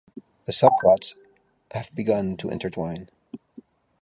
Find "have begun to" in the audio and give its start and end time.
1.73-2.49